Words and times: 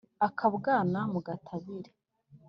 Akabwana 0.27 0.99
mu 1.11 1.19
gatabire. 1.27 1.91